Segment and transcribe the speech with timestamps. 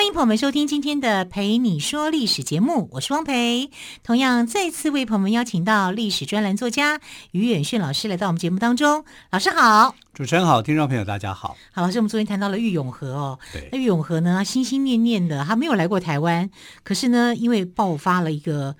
[0.00, 3.70] 欢迎朋友们收听今天的《陪你说历史》节目，我是汪培。
[4.02, 6.98] 同样再次为朋友们邀请到历史专栏作家
[7.32, 9.04] 于远炫老师来到我们节目当中。
[9.30, 11.54] 老师好，主持人好，听众朋友大家好。
[11.70, 16.48] 好，老师，我们昨天谈到了郁永和哦，对，那郁永和呢，他心心念念的，他没有来过台湾，
[16.82, 18.74] 可是呢，因为爆发了一个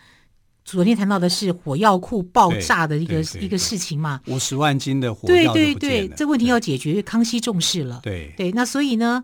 [0.65, 8.33] 昨天谈到的是火药库爆炸的一个一个事情嘛，五十万斤的火药，对对对，这问题要解决，康熙重视了，对。
[8.39, 9.23] 对，那所以呢。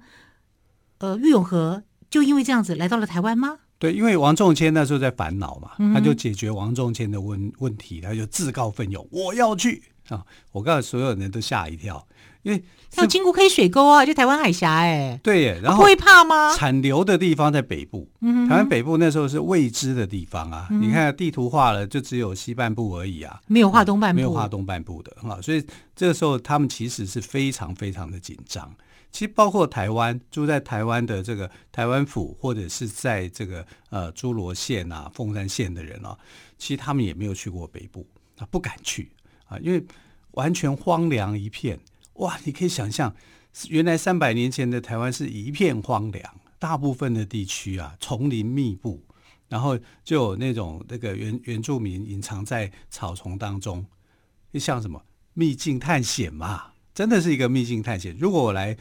[0.98, 3.58] 呃，郁永河就因为这样子来到了台湾吗？
[3.78, 10.24] 对，因为王仲谦那时候在烦恼嘛，嗯、他就解决王仲谦的问问题，他就自告奋勇，我要去啊！
[10.52, 12.06] 我告诉所有人都吓一跳，
[12.42, 12.64] 因为
[12.96, 16.56] 要经过黑水沟啊，就台湾海峡哎，对耶，然后会怕吗？
[16.56, 25.62] 产流的地方在北部，嗯、台湾北部那时候是未知的地方啊，嗯、你看地图画了，就只有西半部而已啊，没有画东半部，没有画东半部的啊，所以
[25.94, 28.72] 这个时候他们其实是非常非常的紧张。
[29.12, 36.18] 其实包括台湾住在台湾的这个台湾府，或者是在这个呃诸罗县啊、凤山县的人啊，
[36.58, 39.10] 其实他们也没有去过北部啊，不敢去
[39.46, 39.82] 啊，因为
[40.32, 41.80] 完全荒凉一片。
[42.14, 43.14] 哇，你可以想象，
[43.70, 49.02] 原来三百年前的台湾是一片荒凉，大部分的地区啊丛林密布，
[49.48, 53.86] 然后就有那种那个原原住民隐藏在草丛当中，
[54.54, 58.14] 像什么秘境探险嘛，真的是一个秘境探险。
[58.20, 58.76] 如果我来。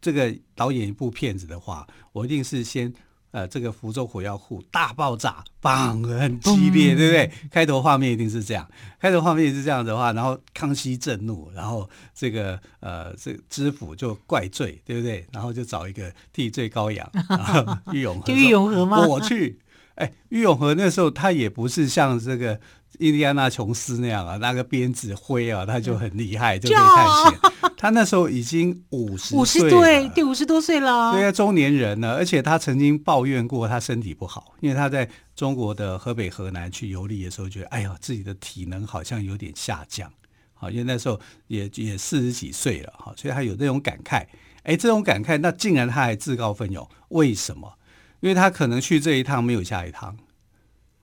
[0.00, 2.92] 这个导演一部片子的话，我一定是先
[3.30, 7.30] 呃，这个福州火药库大爆炸，棒，很激烈，对不对？
[7.50, 8.66] 开头画面一定是这样，
[8.98, 15.26] 开头画面是这样的话，然后康熙震怒，然后这个呃，这个知府就怪罪，对不对？
[15.30, 17.06] 然后就找一个替罪羔羊，
[17.92, 19.06] 玉永和，就郁永和吗？
[19.06, 19.58] 我去，
[19.96, 22.58] 哎，郁永和那时候他也不是像这个
[22.98, 27.67] 印第安纳琼斯那样啊，那个鞭子挥啊，他就很厉害，就可以探险。
[27.78, 32.16] 他那时候已经五十岁，五十对，对五十多岁了，对啊，中年人了。
[32.16, 40.12] 而且他曾经抱怨过他身体不好，因为他在中国的河北、河南去游历的时候，觉得哎呀，自己的体能好像有点下降。
[40.54, 44.26] 好，因为那时候也也四十几岁了，哈，所以他有那种感慨。
[44.64, 47.74] 哎，这种感慨，那竟然他还自告奋勇，为什么？
[48.18, 50.16] 因为他可能去这一趟没有下一趟。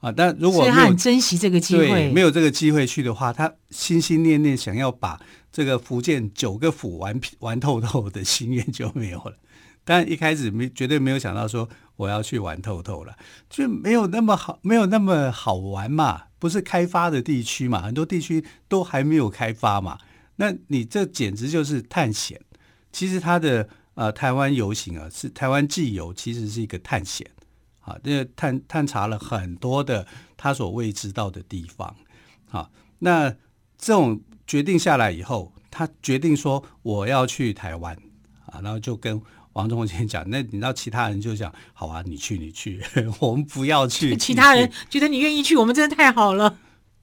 [0.05, 5.19] 啊，但如果没有，所以他很珍惜这个机会，没有这个机会去的话，他心心念念想要把
[5.51, 9.33] 这个福建九个府玩玩透透的心愿就没有了。
[9.83, 13.15] 但一开始没绝对没有想到说我要去玩透透了，
[13.49, 19.97] 就没有那么好，没有那么好玩嘛，不是开发的地区嘛，很多地区都还没有开发嘛。
[20.35, 22.39] 那你这简直就是探险。
[22.91, 27.25] 其实他的呃台湾游行啊，是台湾祭游，其实是一个探险。
[27.85, 31.95] 啊，这探探查了很多的他所未知道的地方。
[32.49, 33.29] 好，那
[33.77, 37.95] 这种决定下来以后，他决定说我要去台湾
[38.47, 39.21] 啊，然后就跟
[39.53, 42.81] 王仲谦讲，那你知道其他人就讲，好啊，你去你去，
[43.19, 44.15] 我们不要去。
[44.17, 46.57] 其他人觉得你愿意去，我们真的太好了。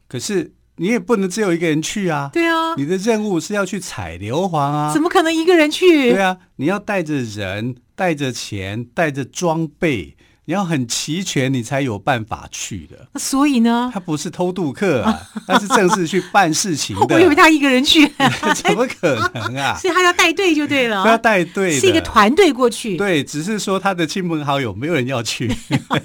[0.09, 2.29] 可是你也不能只有一个人去啊。
[2.33, 6.11] 对啊，你的任务是要去采硫磺啊，怎么可能一个人去？
[6.11, 10.17] 对啊，你要带着人，带着钱，带着装备。
[10.45, 13.07] 你要很齐全，你才有办法去的。
[13.19, 17.15] 所以呢，他不是偷渡客啊， 他是正式去办事情的。
[17.15, 18.09] 我以为他一个人去，
[18.57, 19.77] 怎么可能啊？
[19.79, 22.97] 所以他要带队就对了，他要带队，是一个团队过去。
[22.97, 25.47] 对，只是说他的亲朋好友没有人要去。
[25.69, 26.01] 哎，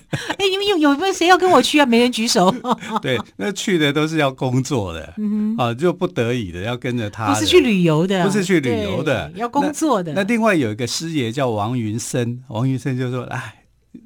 [0.51, 1.85] 你们有有没有谁要跟我去啊？
[1.87, 2.53] 没人举手。
[3.01, 5.15] 对，那去的都是要工作的，
[5.57, 10.13] 啊，就不得已的要跟着他，不是去旅游的，不是去旅游的，要工作的。
[10.13, 13.55] 那另外有一个师爷叫王云生，王云生就说：“哎。”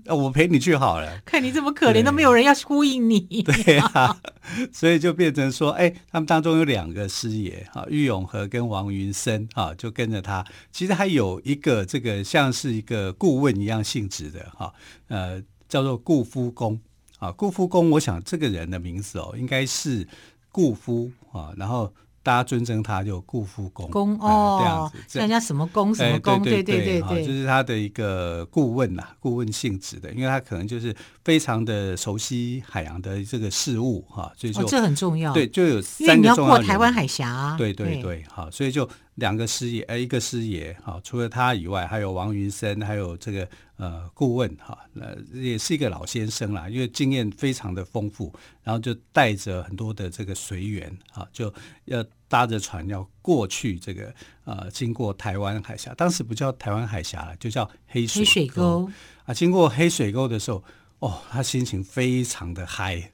[0.06, 1.20] 我陪你去好了。
[1.26, 3.20] 看你这么可怜，都没有人要呼应你。
[3.44, 4.18] 对啊，
[4.72, 10.46] 所以就变成说，哎，他们当中有两个师爷哈，郁永和跟王云生哈，就跟着他。
[10.72, 14.74] 其实还有一个这个像是一个顾问一样性质的哈，
[15.08, 16.80] 呃，叫做顾夫公
[17.20, 17.32] 啊。
[17.32, 20.08] 顾夫公，我想这个人的名字哦，应该是
[20.52, 21.94] 顾夫啊，然后。
[22.24, 30.96] 大家尊称他就顾夫公，公哦，这样子，像人家什么公什么公，对对对对，就是他的一个顾问呐，顾问性质的，因为他可能就是
[31.26, 38.88] 非常的熟悉海洋的这个事物哈，所以就这很重要，对，就有三个重要，因为你要过台湾海峡，对对对，好，所以就
[39.22, 43.48] 两个师爷，呃，一个师爷哈，除了他以外，还有王云生，还有这个
[43.78, 48.34] 呃顾问哈，呃，也是一个老先生啦，因为经验非常的丰富，
[48.64, 51.54] 然后就带着很多的这个随员啊，就
[51.86, 54.12] 要搭着船要过去这个
[54.44, 58.90] 呃，经过台湾海峡，当时不叫台湾海峡了，就叫黑水沟，黑水沟
[59.26, 59.34] 啊。
[59.34, 60.64] 经过黑水沟的时候，
[60.98, 63.12] 哦，他心情非常的嗨。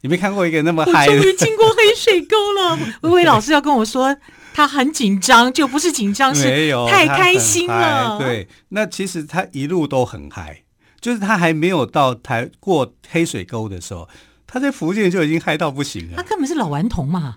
[0.00, 1.20] 你没看过一个那么嗨的？
[1.20, 2.78] 终于经过黑水沟了。
[3.02, 4.16] 薇薇老师要跟我说，
[4.58, 6.42] 他很紧张，就不是紧张，是
[6.90, 8.18] 太开心了。
[8.18, 10.64] 对，那其实他一路都很嗨，
[11.00, 14.08] 就是他还没有到台过黑水沟的时候，
[14.48, 16.16] 他在福建就已经嗨到不行了。
[16.16, 17.36] 他根本是老顽童嘛。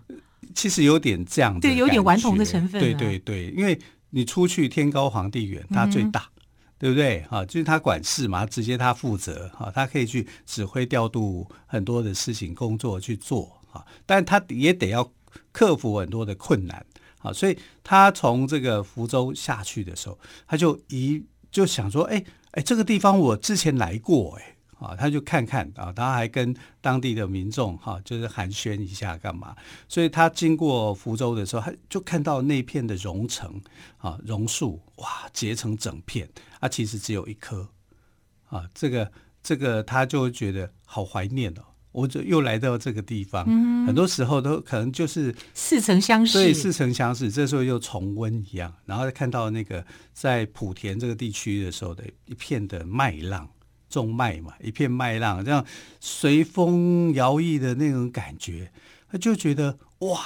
[0.56, 2.82] 其实有点这样，对，有点顽童的成分。
[2.82, 3.80] 对对对，因为
[4.10, 6.22] 你出去天高皇帝远，他最大。
[6.22, 6.42] 嗯
[6.82, 7.24] 对不对？
[7.30, 15.08] 哈，就是他管事嘛，直接他负责，哈，他可以去指挥调度很多的事情工作去做，哈，但他也得要
[15.52, 16.84] 克服很多的困难，
[17.22, 24.56] 啊，所以他从这个福州下去的时候，他就一就想说，哎哎，这个地方我之前来过，哎。
[24.82, 29.56] 啊，他就看看啊，他还跟当地的民众哈，就是寒暄一下干嘛？
[29.88, 33.62] 所以他经过福州的时候，他就看到那片的榕城
[34.00, 36.28] 啊，榕树哇，结成整片
[36.60, 37.70] 啊，其实只有一棵
[38.50, 39.12] 啊，这个
[39.44, 53.50] 这个他就觉得好怀念哦，我就又来到这个地方，嗯、很多时候都可能就是似曾相识，对，似曾相识，这时候又重温一样，然后看到那个在莆田这个地区的时候的一片的麦浪。
[53.90, 55.66] 种麦嘛，一片麦浪，这样
[56.00, 58.72] 随风摇曳的那种感觉，
[59.12, 60.18] 他就觉得哇，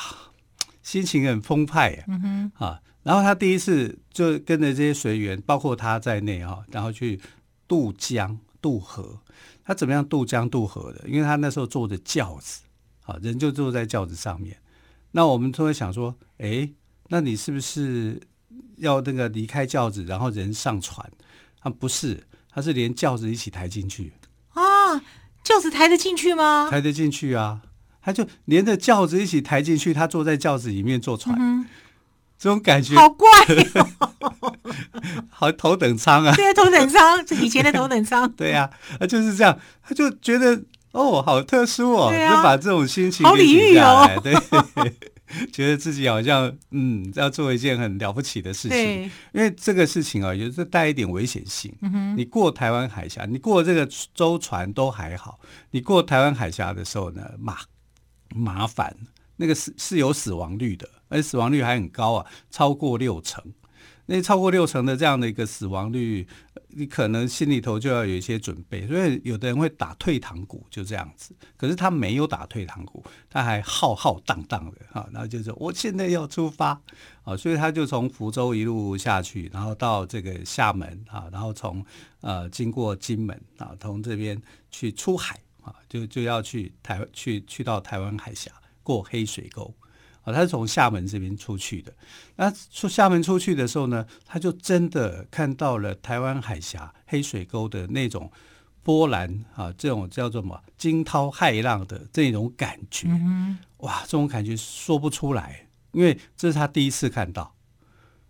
[0.83, 2.05] 心情很澎湃呀、啊。
[2.09, 7.19] 嗯哼，啊，然后他第一次就跟着这些随员，包括他在内哈，然后去
[7.67, 9.19] 渡江渡河。
[9.63, 11.07] 他怎么样渡江渡河的？
[11.07, 12.61] 因为他那时候坐着轿子，
[13.03, 14.57] 啊，人就坐在轿子上面。
[15.11, 16.67] 那我们都会想说，哎，
[17.09, 18.19] 那你是不是
[18.77, 21.07] 要那个离开轿子，然后人上船？
[21.59, 22.23] 他，不是。
[22.49, 24.13] 他是连轿子一起抬进去
[24.53, 24.99] 啊？
[25.43, 26.67] 轿子抬得进去吗？
[26.71, 27.61] 抬得进去啊！
[28.01, 31.65] 他就连着轿子一起抬进去，他坐在轿子里面坐船，嗯、
[32.37, 33.29] 这种感觉好怪
[34.39, 34.55] 哦！
[35.37, 36.33] 好头等舱啊！
[36.35, 38.29] 对啊，头等舱， 就以前的头等舱。
[38.33, 44.33] 对呀、啊，他就是这样，他就觉得哦，好特殊哦，啊、就把这种心情好礼遇哦， 对。
[45.51, 49.03] 觉得自己好像嗯，要做一件很了不起的事情，对
[49.33, 51.73] 因为这个事情啊，有时候带一点危险性。
[52.15, 55.39] 你过台湾海峡，你过这个舟船都还好，
[55.71, 57.57] 你过台湾海峡的时候呢，麻
[58.35, 58.95] 麻烦，
[59.37, 63.43] 那个是是有死亡率的，而且死亡率还很高啊，超过六成。
[64.07, 66.27] 那超过六成的这样的一个死亡率，
[66.69, 68.87] 你可能心里头就要有一些准备。
[68.87, 71.35] 所以有的人会打退堂鼓，就这样子。
[71.57, 76.79] 可是他没有打退堂鼓，他还浩浩荡荡的啊，然后就是我现在要出发
[77.23, 81.83] 啊，所以他就从福州一路下去，然后到这个厦门啊，然后从
[82.21, 88.51] 呃经过金门啊，从这边去出海啊，就就要去台去去到台湾海峡
[88.83, 89.73] 过黑水沟。
[90.25, 91.93] 啊，他是从厦门这边出去的。
[92.35, 98.29] 那出厦门出去的时候呢，他就真的看到了台湾海峡黑水沟的那种
[98.83, 103.07] 波澜啊，这种叫做什么惊涛骇浪的这种感觉。
[103.09, 107.55] 嗯、哇，这种感觉说不出来，因为这是他第一次看到。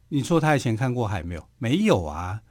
[0.10, 1.48] 你说他以前看过海没有？
[1.58, 2.42] 没有啊。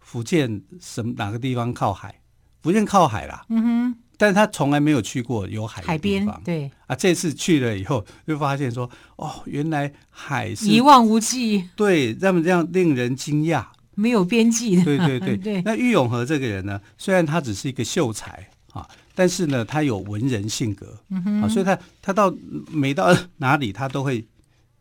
[0.00, 2.20] 福建什么哪个地方靠海？
[2.62, 3.46] 福建靠海啦。
[3.48, 3.96] 嗯哼。
[4.16, 6.70] 但是他从来没有去过有海的地方，对。
[6.86, 14.76] 啊，这次去了以后就发现说，哦，原来海是一望无际，对，这么这样令人惊讶，没有边际。
[14.76, 15.36] 的，对对对。
[15.36, 15.62] 对。
[15.66, 22.34] 那郁永和这个人呢，虽然他只是一个秀才啊，但是呢，他有文人性格，嗯啊，所以他他到
[22.70, 24.26] 每到哪里，他都会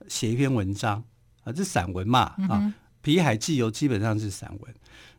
[0.08, 1.04] 写一篇文章
[1.44, 2.74] 啊，这散文嘛啊，嗯哼，
[3.04, 4.74] 《裨海纪游》基本上是散文。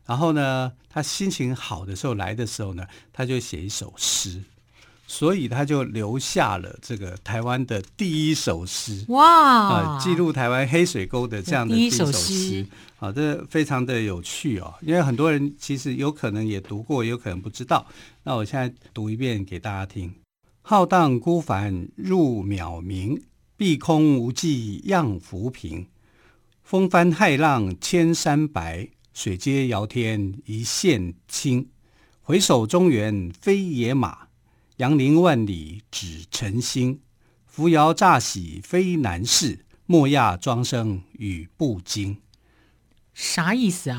[0.05, 4.43] 然后呢，他心情好的时候来的时候呢，他就写一首诗，
[5.07, 12.65] 所以他就留下了这个台湾的第一首诗哇啊，记录台湾黑水沟的这样的第一首诗
[12.99, 14.73] 啊，这非常的有趣哦。
[14.81, 17.87] 因为很多人其实有可能也读过，有可能不知道。
[18.23, 20.13] 那我现在读一遍给大家听：
[20.61, 23.21] 浩荡孤帆入渺冥，
[23.57, 25.87] 碧空无际漾浮萍，
[26.63, 28.89] 风帆骇浪千山白。
[29.15, 31.69] 水接遥天一线青，
[32.21, 34.27] 回首中原非野马，
[34.75, 36.99] 杨林万里只晨星。
[37.45, 42.17] 扶摇乍喜非难事，莫亚庄生语不惊。
[43.13, 43.97] 啥意思啊？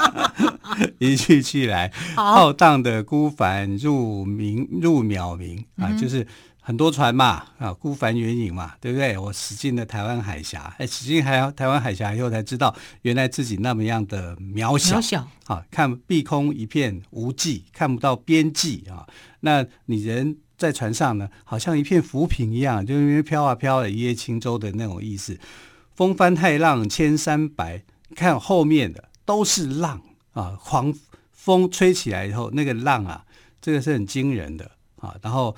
[1.00, 6.26] 一句句来，浩荡的孤帆入明入渺明啊，就是。
[6.70, 9.18] 很多船嘛，啊，孤帆远影嘛，对不对？
[9.18, 12.72] 我驶进了台湾海峡，哎，驶进海台湾海峡以后才知道，
[13.02, 19.04] 原来自己那么样的渺小，渺小啊，看碧空一片无际，看不到边际啊。
[19.40, 25.36] 那你人在船上呢，好像一片浮萍一样，就因为飘啊飘的，一叶轻舟的那种意思。
[25.96, 27.82] 风帆太浪千山白，
[28.14, 30.00] 看后面的都是浪
[30.34, 30.94] 啊，狂
[31.32, 33.24] 风吹起来以后，那个浪啊，
[33.60, 34.70] 这个是很惊人的。
[35.00, 35.56] 啊，然后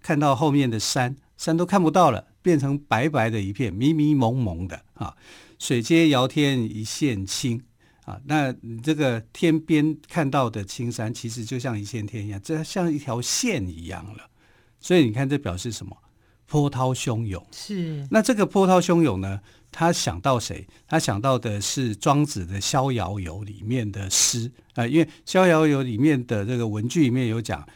[0.00, 5.14] 看到后面的山，山都看不到了，变成白白的一片，迷迷蒙蒙的啊。
[5.58, 7.60] 水接遥天一线青
[8.04, 14.30] 啊，那你这个天边看到的青山，其实就像一线天一样，这像一条线一样了。
[14.78, 15.96] 所以你看，这表示什么？
[16.46, 17.44] 波涛汹涌。
[17.50, 18.06] 是。
[18.12, 19.40] 那这个波涛汹涌呢？
[19.72, 20.66] 他想到谁？
[20.86, 27.66] 他想到的是庄子的《逍遥游》里面的诗啊，因为《逍遥游》里面的这个文句里面有讲。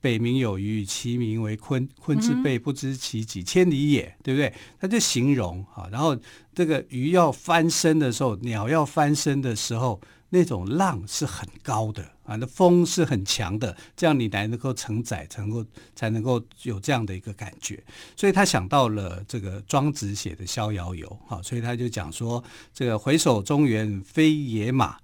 [0.00, 1.88] 北冥有鱼，其名为鲲。
[2.04, 4.52] 鲲之背，不知其几千里也，对不对？
[4.78, 6.16] 他就形容啊，然后
[6.54, 10.00] 这个鱼要翻身的时候，鸟要翻身的时候，
[10.30, 17.82] 那种浪是很高的啊，那风是很强的，这样你才能够承载，才能够才能够有这样的一个感觉。
[18.16, 24.96] 所以他想到了这个庄子写的《逍遥游》啊，所以他就讲说，这个回首中原非野马。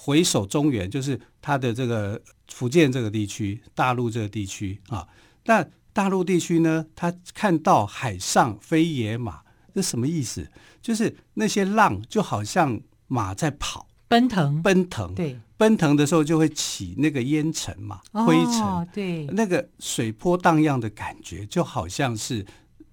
[0.00, 5.06] 回首中原，就是他的这个福建这个地区，大陆这个地区啊。
[5.44, 9.40] 那大陆地区呢，他看到海上飞野马，
[9.74, 10.50] 这什么意思？
[10.82, 15.14] 就是那些浪就好像马在跑，奔腾，奔腾。
[15.14, 18.62] 对，奔腾的时候就会起那个烟尘嘛，灰尘。
[18.62, 22.46] 哦，对，那个水波荡漾的感觉，就好像是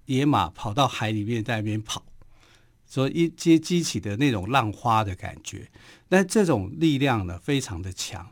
[0.06, 2.02] 野马跑到海里面在那边跑。
[2.88, 5.68] 所以一接激起的那种浪花的感觉，
[6.08, 8.28] 那这种力量呢，非常的强。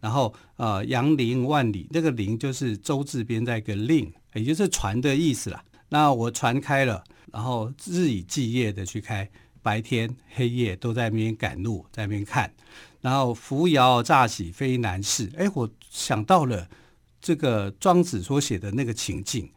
[0.00, 5.62] 然后呃，扬凌万里，那个凌就是周字边在一个令，也就是船的意思啦。
[5.90, 9.28] 那我船开了，然后日以继夜的去开，
[9.62, 12.52] 白天黑夜都在那边赶路，在那边看。
[13.00, 16.68] 然后扶摇乍起非难事，哎，我想到了
[17.20, 19.50] 这个庄子所写的那个情境，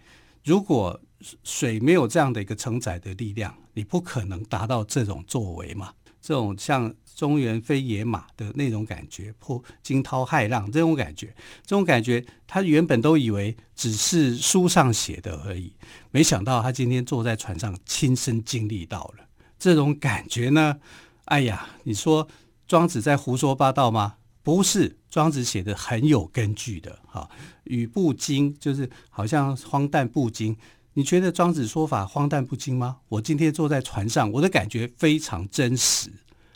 [0.43, 0.99] 如果
[1.43, 3.55] 水没有这样的一个承载的力量。
[3.75, 5.91] 你不可能达到这种作为嘛？
[6.21, 11.27] 这种像中原飞野马的那种感觉，破惊涛骇浪这种感觉，
[11.65, 15.73] 这种感觉，他原本都以为只是书上写的而已，
[16.11, 19.25] 没想到他今天坐在船上亲身经历到了
[19.57, 20.77] 这种感觉呢。
[21.25, 22.27] 哎呀，你说
[22.67, 24.15] 庄子在胡说八道吗？
[24.41, 26.99] 不是，庄子写的很有根据的。
[27.05, 27.29] 哈，
[27.63, 30.57] 语不惊，就是好像荒诞不经。
[30.95, 32.97] 你觉得庄子说法荒诞不经吗？
[33.07, 36.11] 我今天坐在船上，我的感觉非常真实。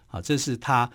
[0.08, 0.90] 好，这是他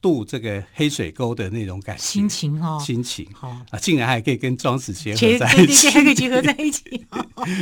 [0.00, 7.06] 渡这个黑水沟的那种感觉，心情哈、哦，心情好啊，竟然还可以跟庄子结合在一起，还可以结合在一起。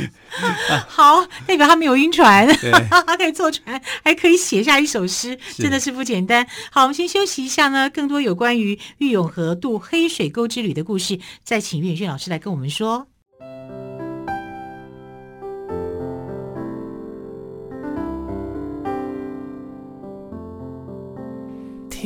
[0.87, 2.47] 好，代表他没有晕船，
[2.91, 6.45] 他可以坐船，还可以写下一首诗，真的是不简单。
[6.71, 13.07] 好，我们先休息一下呢，更多有关于郁永河渡黑水沟之旅的故事，再请岳远老师来跟我们说。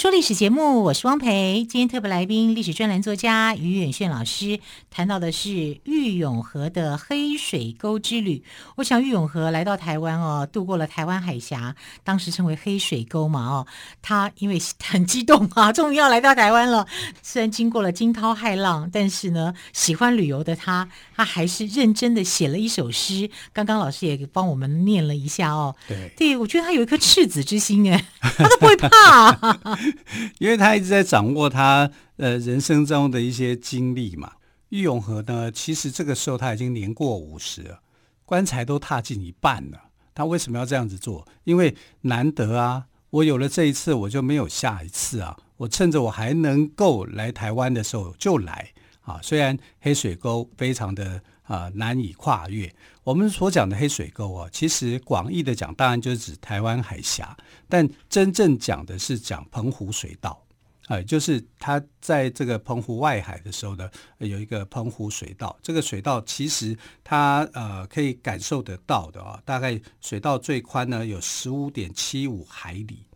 [0.00, 1.66] 说历史节目，我是汪培。
[1.68, 4.58] 今天特别来宾，历史专栏作家于远炫老师
[4.90, 8.42] 谈到的是郁永河的黑水沟之旅。
[8.76, 13.66] 我想郁永河来到台湾哦，渡过了台湾海峡，当时称为黑水沟嘛哦。
[14.00, 16.86] 他因为很激动啊，终于要来到台湾了。
[17.20, 23.28] 虽然经过了惊涛骇浪，但是呢，喜欢旅游的他，他还是认真的写了一首诗。
[23.52, 25.76] 刚刚老师也帮我们念了一下哦。
[25.86, 29.89] 对，对我觉得他有一颗赤子之心哎，他 都不会怕。
[30.38, 34.32] 因为他一直在掌握他呃人生中的一些经历嘛。
[34.70, 37.80] 郁永河呢，其实这个时候他已经年过五十了，
[38.24, 39.78] 棺材都踏进一半了。
[40.14, 41.26] 他为什么要这样子做？
[41.44, 45.36] 因为难得啊，我有了这一次，我就没有下一次啊。
[45.56, 48.70] 我趁着我还能够来台湾的时候就来
[49.00, 49.18] 啊。
[49.22, 52.72] 虽然黑水沟非常的啊、呃、难以跨越。
[53.02, 57.36] 我们所讲的黑水沟啊，其实广义的讲，当然就是指台湾海峡，
[57.68, 60.40] 但真正讲的是讲澎湖水道。
[60.86, 63.88] 哎，就是它在这个澎湖外海的时候呢，
[64.18, 65.56] 有一个澎湖水道。
[65.62, 73.06] 这个水道其实它呃可以感受得到的啊，大概水道最宽呢有十五点七五海里。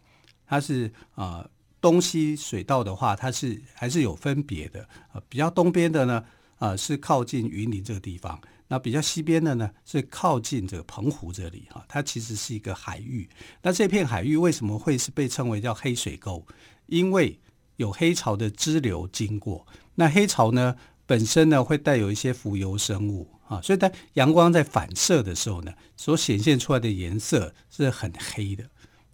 [0.46, 0.86] 它是
[1.16, 1.50] 啊、呃、
[1.80, 5.20] 东西水道的话，它是还是有分别的啊。
[5.28, 6.24] 比较东边的呢
[6.58, 11.84] 啊、是靠近云林这个地方，那比较西边的呢是靠近这个澎湖这里哈。
[11.88, 13.28] 它其实是一个海域。
[13.62, 16.46] 那这片海域为什么会是被称为叫黑水沟？
[16.86, 17.38] 因为
[17.76, 28.64] 有黑潮的支流经过，那黑潮呢本身呢会带有一些浮游生物啊，所以在阳光在反射的时候呢，所显现出来的颜色是很黑的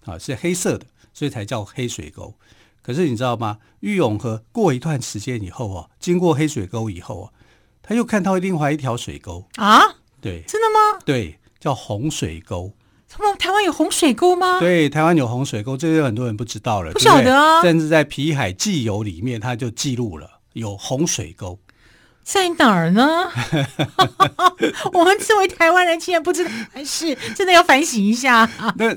[0.05, 2.35] 啊，是黑色的，所以才叫黑水沟。
[2.91, 3.59] 可是你知道吗？
[3.79, 7.27] 玉永河过一段时间以后啊，经过黑水沟以后啊，
[7.85, 9.81] 他又看到另外一条水沟啊，
[10.21, 11.01] 对，真的吗？
[11.05, 12.73] 对，叫洪水沟。
[13.39, 14.59] 台湾有洪水沟吗？
[14.59, 17.63] 对，台湾有洪水沟，这个很多人不知道了，不晓得啊。
[17.63, 21.61] 甚至在《皮海纪游》里面，他就记录了有洪水沟，
[22.25, 23.31] 在哪儿呢？
[24.93, 28.51] 我们作为台湾人，竟然不知道，还是真的要反省一下。
[28.77, 28.97] 那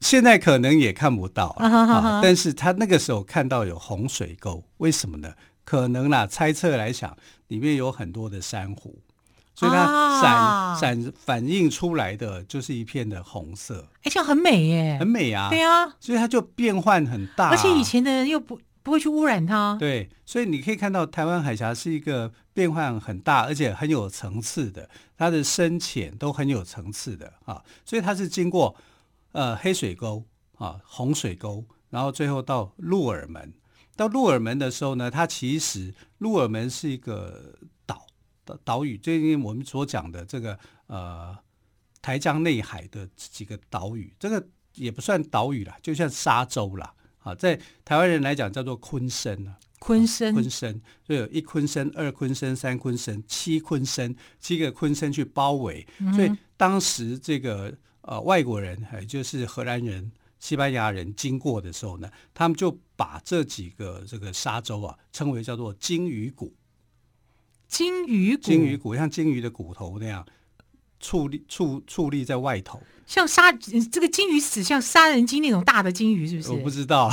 [0.00, 1.56] 现在可能也看不到
[2.22, 5.34] 但是他那个时候看到有洪水沟，为什么呢？
[5.64, 7.16] 可能啦，猜测来想，
[7.48, 9.00] 里面有很多的珊瑚。
[9.52, 24.88] 所以它闪、啊、闪反映出来的就是一片的红色，哎，这样很美耶，很美啊，对啊，所以它就变换很大，而且以前的人又不不会去污染它，对，所以你可以看到台湾海峡是一个变换很大，而且很有层次的，
[25.18, 28.74] 它的深浅都很有层次的啊，所以它是经过
[29.32, 30.24] 呃黑水沟
[30.56, 33.52] 啊红水沟，然后最后到鹿耳门，
[33.96, 37.58] 到鹿耳门的时候呢，它其实鹿耳门是一个。
[38.64, 40.58] 岛屿，最近我们所讲的这个
[40.88, 41.38] 呃
[42.02, 44.44] 台江内海的几个岛屿，这个
[44.74, 46.92] 也不算岛屿啦，就像沙洲啦。
[47.20, 57.72] 啊，在台湾人来讲叫做昆生啊，昆生，昆生，就有一昆生、二昆生、三昆生、七昆生，七个昆生去包围，嗯、所以当时这个
[58.10, 66.52] 呃外国人，也就是荷兰人、西班牙人经过的时候呢，他们就把这几个这个沙洲啊称为叫做鲸鱼骨。
[67.68, 70.26] 鲸鱼骨，鲸鱼骨像鲸鱼的骨头那样
[71.00, 76.50] 矗立、矗矗立在外头，像杀这个鲸鱼死像杀人鲸那种大的鲸鱼，是不是？
[76.50, 77.08] 我不知道。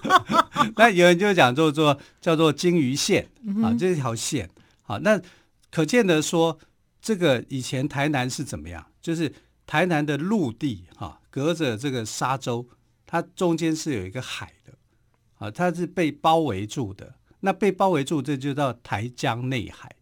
[0.76, 4.50] 那有人就讲做做叫做鲸鱼线、嗯、啊，这条线
[4.82, 5.18] 啊，那
[5.70, 6.58] 可见得说，
[7.00, 8.86] 这个以前台南是怎么样？
[9.00, 9.32] 就是
[9.66, 12.68] 台南的陆地哈、隔着这个沙洲，
[13.04, 14.72] 它中间是有一个海的
[15.38, 17.16] 啊，它是被包围住的。
[17.40, 19.95] 那被包围住，这就叫台江内海。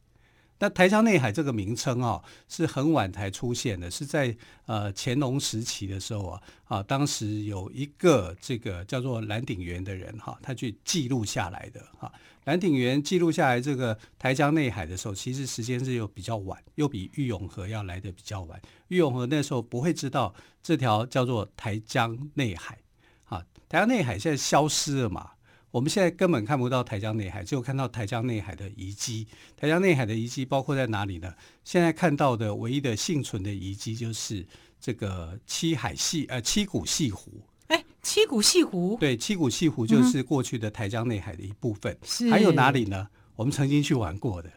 [0.64, 12.10] 那台江内海这个名称啊、哦，是很晚才出现的，是在呃乾隆时期的时候啊啊，当时有一个这个叫做蓝鼎元的人哈、他去记录下来的哈。
[12.44, 18.58] 蓝鼎元记录下来这个台江内海的时候，其实时间是又比较晚，又比郁永河要来的比较晚。
[18.88, 22.78] 郁永河那时候不会知道这条叫做台江内海
[23.24, 25.32] 啊，台江内海现在消失了嘛。
[25.74, 29.26] 我们现在根本看不到台江内海，只有看到台江内海的遗迹。
[29.56, 31.34] 台江内海的遗迹包括在哪里呢？
[31.64, 34.46] 现在看到的唯一的幸存的遗迹就是
[34.80, 37.42] 这个七海系呃七股细湖。
[37.66, 38.96] 哎，七股细湖？
[39.00, 41.98] 对，七股细湖就是过去的台江内海的一部分。
[42.04, 42.30] 是、嗯。
[42.30, 43.08] 还有哪里呢？
[43.34, 44.52] 我们曾经去玩过的，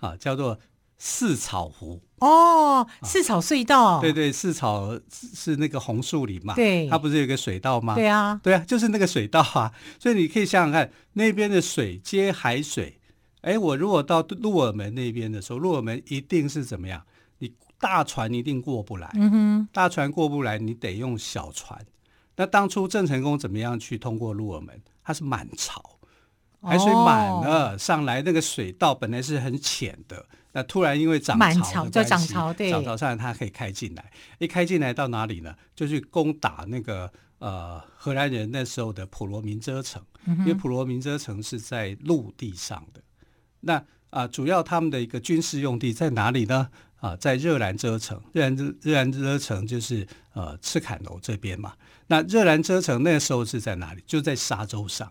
[0.00, 0.58] 啊，叫做。
[1.06, 2.00] 四草湖。
[2.20, 7.94] 哦，四草隧道，啊、对对，四草是那个红树林嘛，对，它不是有个水道吗？
[7.94, 12.98] 对啊，对啊，就是那个水道啊，所以你可以想想看，那边的水接海水，
[13.42, 17.02] 哎，我如果到鹿耳门那边的时候，鹿耳门一定是怎么样？
[17.40, 21.78] 你大船一定过不来，嗯哼，大船过不来，你得用小船。
[22.36, 24.80] 那当初郑成功怎么样去通过鹿耳门？
[25.04, 25.93] 他是满潮，
[26.64, 30.24] 海水满了、哦、上来，那个水道本来是很浅的。
[30.52, 35.52] 那突然因为涨潮的关系，涨潮，对，涨潮上来它可以开进来，一开进来到哪里呢？
[35.74, 43.00] 就去攻打那个呃荷兰人那时候的普罗民遮城，嗯，因为普罗民遮城是在陆地上的。
[43.60, 43.74] 那
[44.10, 46.68] 啊、呃，主要他们的一个军事用地在哪里呢？
[47.00, 51.72] 啊、呃，在热兰遮城，热兰热兰遮城就是呃赤坎楼这边嘛。
[52.06, 54.02] 那热兰遮城那时候是在哪里？
[54.06, 55.10] 就在沙洲上。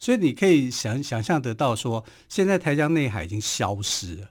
[0.00, 4.30] 所以你可以想想象得到说，现在台江内海已经消失了，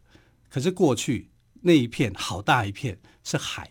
[0.49, 1.29] 可是过去
[1.61, 3.69] 那一片好大一片是海，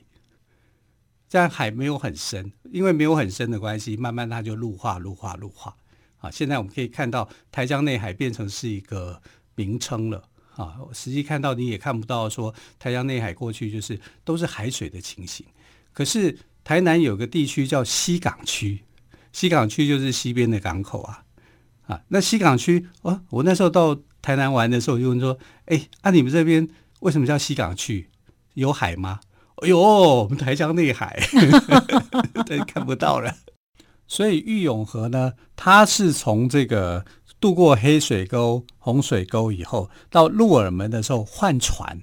[1.28, 5.76] 这样海没有很深，因为没有很深的关系，慢慢它就陆化、陆化、陆化。
[6.18, 9.20] 啊，现在我们可以看到台江内海变成是一个
[9.54, 10.22] 名称了，
[10.56, 15.44] 啊，实际看到你也看不到说台江内海过去就是都是海水的情形。
[15.92, 18.84] 可是台南有个地区叫西港区，
[19.32, 21.24] 西港区就是西边的港口啊，
[21.88, 26.68] 啊，那西港区哦，我那时候到台南玩的时候我就问说，哎，啊你们这边
[27.00, 28.08] 为什么叫西港区？
[28.54, 29.20] 有海吗？
[29.62, 31.18] 哎呦，我们台江内海，
[32.46, 33.34] 对， 看不到了。
[34.06, 37.04] 所以玉永河呢，它是从这个
[37.40, 42.00] 渡过黑水沟、洪水沟以后，到鹿耳门的时候换船，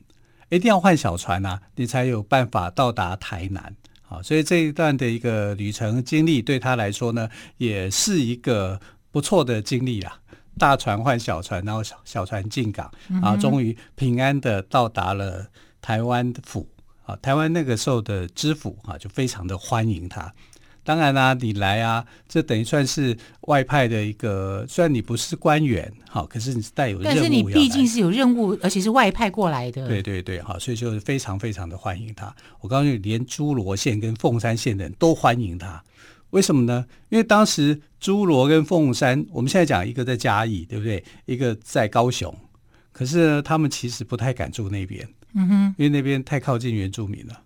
[0.50, 3.76] 一定要换小船、啊，你才有办法到达台南。
[4.02, 8.80] 好，所以这一段的一个旅程经历，对他来说呢，也是一个
[9.16, 10.20] 不错的经历啦。
[10.58, 15.48] 大船换小船，然后小小船进港，啊，终于平安的到达了
[15.82, 16.68] 台湾府。
[17.06, 20.34] 啊，台湾那个时候的知府啊，就非常的欢迎他。
[20.84, 29.88] 当然啦、啊，你来啊，这等于算是外派的一个，虽然你不是官员，好，可是你是带有任务，但是你毕竟是有任务，而且是外派过来的。
[29.88, 32.36] 对对对，好，所以就是非常非常的欢迎他。
[32.60, 35.82] 我告诉你，连诸罗县跟凤山县的人都欢迎他。
[36.36, 36.86] 为什么呢？
[37.08, 41.02] 因为当时侏罗跟凤山，我们现在讲一个在嘉义，对不对？
[41.26, 42.38] 一个在高雄，
[42.92, 45.08] 可是呢，他们其实不太敢住那边。
[45.34, 47.42] 嗯哼，因为那边太靠近原住民了，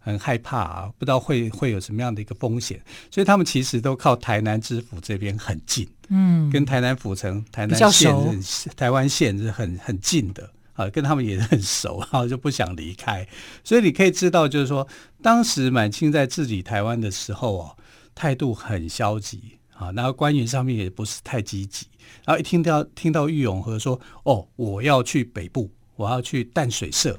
[0.00, 8.12] 很害怕啊，不知道会会有什么样的一个风险，所以他们其实都靠台南知府这边很近，嗯，跟台南府城、台南县、
[8.76, 13.24] 台湾县是很很近的啊，跟他们也很熟，然 后就不想离开。
[13.62, 14.88] 所以你可以知道，就是说，
[15.22, 17.76] 当时满清在治理台湾的时候哦，
[18.14, 21.86] 态度很消极啊，然后官员上面也不是太积极，
[22.24, 27.18] 然后一听到听到郁永和说，哦，我要去北部，我要去淡水社。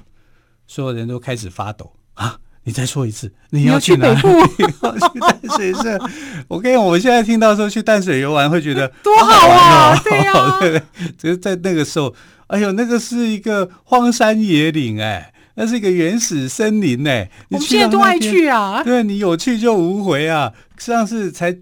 [0.65, 2.39] 所有人都开始发抖啊！
[2.63, 4.21] 你再说一次，你要去哪里？
[4.57, 5.99] 你 要去淡水社。
[6.47, 9.99] 我跟你讲，我们现在听到说去淡水游玩，会觉得 多好啊！
[10.01, 11.11] 对呀、啊，对 不对？
[11.17, 12.15] 只是在那个时候，
[12.47, 18.83] 哎呦，那个是一个荒山野岭，哎，那是一个原始森林，呢，我们现在都爱去啊！
[18.83, 20.53] 对，你有去就无回啊！
[20.77, 21.57] 上次才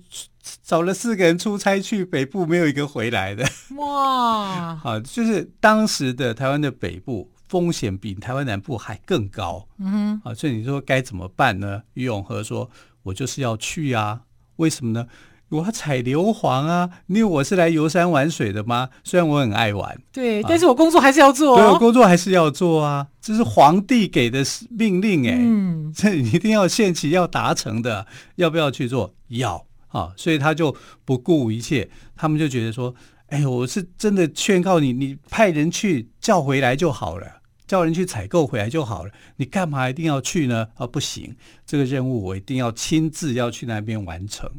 [0.64, 3.46] 找了四个人出差去北部，没有一个回来的。
[3.78, 4.76] 哇！
[4.82, 7.32] 好，就是当时的台湾的北部。
[7.52, 11.82] 风险比台湾南部还更高，嗯哼，啊，所以你说该怎么办呢？
[11.96, 12.72] 于永和说
[13.04, 14.22] ：“我就是要去啊，
[14.56, 15.06] 为什么呢？
[15.52, 18.90] 我要采硫磺啊，因为我是来游山玩水的吗？
[19.04, 29.14] 虽然我很爱玩，对，啊、但是我工作还是要做、哦，对，我工作还是要做啊，这是皇帝给的命令、欸，哎，嗯，这你一定要限期要达成的，要不要去做？
[29.28, 32.96] 要啊，所以他就不顾一切，他们就觉得说：，
[33.28, 37.28] 哎呦，我是真的劝告你，你派人去叫回来就好了。”
[37.72, 40.68] 叫人去采购回来就好了，你干嘛一定要去呢？
[40.76, 41.34] 啊，不行，
[41.66, 44.52] 这个任务我一定要亲自要去那边完成，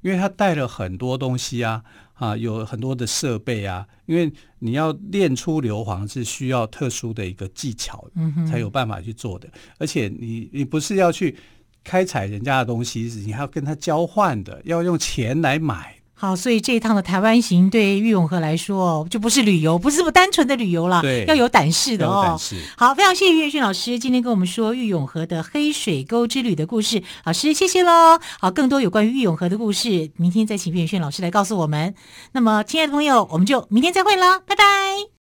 [0.00, 1.82] 因为他带了很多东西啊，
[2.14, 8.08] 啊，有很多的设备啊，因为你要练出硫磺是需要特殊的一个技巧，
[8.48, 11.36] 才有办法去做的，而且你你不是要去
[11.82, 15.97] 开采人家的东西，你还要跟他交换的，要用钱来买。
[16.20, 22.36] 好，所以这一趟的台湾行对玉永和来说就不是旅游，不是这么单纯的旅游了，对，要有胆识的哦。
[22.76, 28.18] 好，非常谢谢岳迅老师今天跟我们说玉永河的黑水沟之旅的故事，老师谢谢喽。
[28.40, 31.94] 好，更多有关于玉永河的故事，明天再请岳迅老师来告诉我们。
[32.32, 35.17] 那么，亲爱的朋友，我们就明天再会了，拜拜。